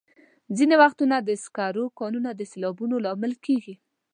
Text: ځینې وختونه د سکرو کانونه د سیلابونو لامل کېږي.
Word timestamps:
ځینې 0.57 0.75
وختونه 0.81 1.15
د 1.21 1.29
سکرو 1.43 1.85
کانونه 1.99 2.29
د 2.35 2.41
سیلابونو 2.51 2.95
لامل 3.05 3.33
کېږي. 3.45 3.75